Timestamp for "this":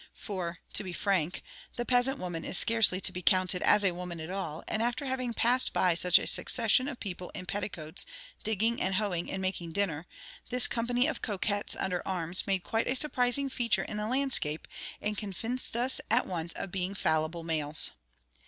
10.49-10.65